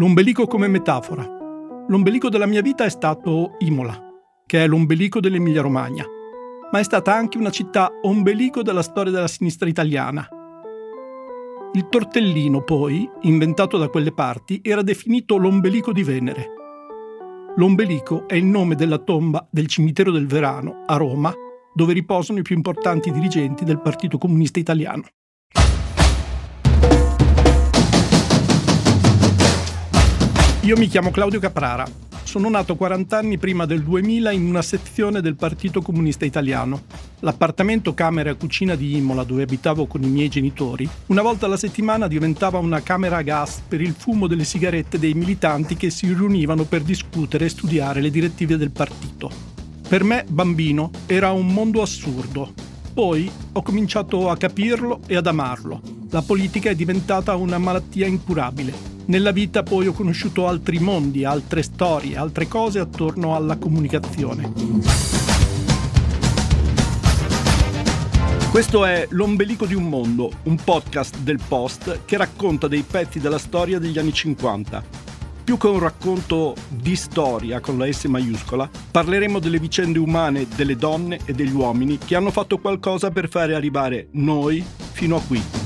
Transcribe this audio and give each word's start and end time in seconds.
L'ombelico 0.00 0.46
come 0.46 0.68
metafora. 0.68 1.26
L'ombelico 1.88 2.28
della 2.28 2.46
mia 2.46 2.62
vita 2.62 2.84
è 2.84 2.88
stato 2.88 3.56
Imola, 3.58 4.00
che 4.46 4.62
è 4.62 4.68
l'ombelico 4.68 5.18
dell'Emilia-Romagna, 5.18 6.06
ma 6.70 6.78
è 6.78 6.84
stata 6.84 7.12
anche 7.12 7.36
una 7.36 7.50
città 7.50 7.90
ombelico 8.02 8.62
della 8.62 8.82
storia 8.82 9.10
della 9.10 9.26
sinistra 9.26 9.68
italiana. 9.68 10.24
Il 11.72 11.88
tortellino, 11.88 12.62
poi, 12.62 13.10
inventato 13.22 13.76
da 13.76 13.88
quelle 13.88 14.12
parti, 14.12 14.60
era 14.62 14.82
definito 14.82 15.36
l'ombelico 15.36 15.90
di 15.90 16.04
Venere. 16.04 16.46
L'ombelico 17.56 18.28
è 18.28 18.36
il 18.36 18.44
nome 18.44 18.76
della 18.76 18.98
tomba 18.98 19.48
del 19.50 19.66
cimitero 19.66 20.12
del 20.12 20.28
Verano, 20.28 20.84
a 20.86 20.96
Roma, 20.96 21.34
dove 21.74 21.92
riposano 21.92 22.38
i 22.38 22.42
più 22.42 22.54
importanti 22.54 23.10
dirigenti 23.10 23.64
del 23.64 23.80
Partito 23.80 24.16
Comunista 24.16 24.60
Italiano. 24.60 25.02
Io 30.68 30.76
mi 30.76 30.86
chiamo 30.86 31.10
Claudio 31.10 31.40
Caprara. 31.40 31.88
Sono 32.24 32.50
nato 32.50 32.76
40 32.76 33.16
anni 33.16 33.38
prima 33.38 33.64
del 33.64 33.82
2000 33.82 34.32
in 34.32 34.44
una 34.46 34.60
sezione 34.60 35.22
del 35.22 35.34
Partito 35.34 35.80
Comunista 35.80 36.26
Italiano. 36.26 36.82
L'appartamento 37.20 37.94
camera 37.94 38.28
e 38.28 38.36
cucina 38.36 38.74
di 38.74 38.94
Imola, 38.94 39.24
dove 39.24 39.44
abitavo 39.44 39.86
con 39.86 40.02
i 40.02 40.08
miei 40.10 40.28
genitori, 40.28 40.86
una 41.06 41.22
volta 41.22 41.46
alla 41.46 41.56
settimana 41.56 42.06
diventava 42.06 42.58
una 42.58 42.82
camera 42.82 43.16
a 43.16 43.22
gas 43.22 43.62
per 43.66 43.80
il 43.80 43.94
fumo 43.96 44.26
delle 44.26 44.44
sigarette 44.44 44.98
dei 44.98 45.14
militanti 45.14 45.74
che 45.74 45.88
si 45.88 46.12
riunivano 46.12 46.64
per 46.64 46.82
discutere 46.82 47.46
e 47.46 47.48
studiare 47.48 48.02
le 48.02 48.10
direttive 48.10 48.58
del 48.58 48.70
partito. 48.70 49.30
Per 49.88 50.04
me, 50.04 50.26
bambino, 50.28 50.90
era 51.06 51.30
un 51.30 51.46
mondo 51.46 51.80
assurdo. 51.80 52.52
Poi 52.92 53.30
ho 53.52 53.62
cominciato 53.62 54.28
a 54.28 54.36
capirlo 54.36 55.00
e 55.06 55.16
ad 55.16 55.26
amarlo. 55.26 55.80
La 56.10 56.20
politica 56.20 56.68
è 56.68 56.74
diventata 56.74 57.36
una 57.36 57.56
malattia 57.56 58.06
incurabile 58.06 58.97
nella 59.08 59.32
vita 59.32 59.62
poi 59.62 59.86
ho 59.86 59.92
conosciuto 59.92 60.46
altri 60.46 60.78
mondi, 60.78 61.24
altre 61.24 61.62
storie, 61.62 62.16
altre 62.16 62.46
cose 62.46 62.78
attorno 62.78 63.34
alla 63.34 63.56
comunicazione. 63.56 64.52
Questo 68.50 68.84
è 68.84 69.06
L'ombelico 69.10 69.66
di 69.66 69.74
un 69.74 69.88
mondo, 69.88 70.30
un 70.44 70.56
podcast 70.56 71.18
del 71.18 71.38
Post 71.46 72.00
che 72.04 72.16
racconta 72.16 72.66
dei 72.66 72.82
pezzi 72.82 73.20
della 73.20 73.38
storia 73.38 73.78
degli 73.78 73.98
anni 73.98 74.12
50. 74.12 75.06
Più 75.44 75.56
che 75.56 75.66
un 75.66 75.78
racconto 75.78 76.54
di 76.68 76.94
storia 76.94 77.60
con 77.60 77.78
la 77.78 77.90
S 77.90 78.04
maiuscola, 78.04 78.68
parleremo 78.90 79.38
delle 79.38 79.58
vicende 79.58 79.98
umane 79.98 80.46
delle 80.54 80.76
donne 80.76 81.20
e 81.24 81.32
degli 81.32 81.52
uomini 81.52 81.96
che 81.96 82.14
hanno 82.14 82.30
fatto 82.30 82.58
qualcosa 82.58 83.10
per 83.10 83.30
fare 83.30 83.54
arrivare 83.54 84.08
noi 84.12 84.62
fino 84.92 85.16
a 85.16 85.20
qui. 85.26 85.57